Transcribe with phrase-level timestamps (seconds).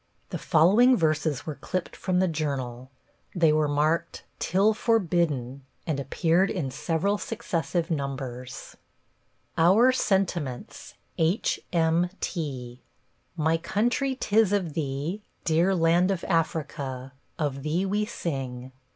[0.31, 2.89] The following verses were clipped from the journal;
[3.35, 8.75] they were marked "till forbidden," and appeared in several successive numbers:
[9.59, 12.81] OUR SENTIMENTS H.M.T.
[13.37, 18.71] My country, 'tis of thee, Dear land of Africa, Of thee we sing.